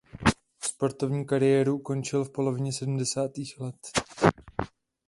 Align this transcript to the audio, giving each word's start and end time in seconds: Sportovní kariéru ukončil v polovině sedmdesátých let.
Sportovní 0.61 1.25
kariéru 1.25 1.75
ukončil 1.75 2.25
v 2.25 2.29
polovině 2.31 2.73
sedmdesátých 2.73 3.59
let. 3.59 3.87